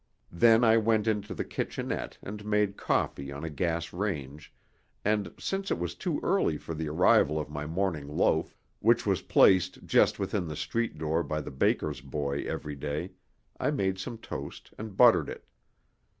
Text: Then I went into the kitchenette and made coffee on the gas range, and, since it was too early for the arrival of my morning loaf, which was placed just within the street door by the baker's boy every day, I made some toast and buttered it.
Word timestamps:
Then 0.31 0.63
I 0.63 0.77
went 0.77 1.05
into 1.05 1.35
the 1.35 1.43
kitchenette 1.45 2.17
and 2.23 2.43
made 2.43 2.75
coffee 2.75 3.31
on 3.31 3.43
the 3.43 3.51
gas 3.51 3.93
range, 3.93 4.51
and, 5.05 5.31
since 5.37 5.69
it 5.69 5.77
was 5.77 5.93
too 5.93 6.19
early 6.23 6.57
for 6.57 6.73
the 6.73 6.89
arrival 6.89 7.39
of 7.39 7.51
my 7.51 7.67
morning 7.67 8.07
loaf, 8.07 8.57
which 8.79 9.05
was 9.05 9.21
placed 9.21 9.85
just 9.85 10.17
within 10.17 10.47
the 10.47 10.55
street 10.55 10.97
door 10.97 11.21
by 11.21 11.39
the 11.39 11.51
baker's 11.51 12.01
boy 12.01 12.41
every 12.47 12.73
day, 12.75 13.11
I 13.59 13.69
made 13.69 13.99
some 13.99 14.17
toast 14.17 14.73
and 14.75 14.97
buttered 14.97 15.29
it. 15.29 15.45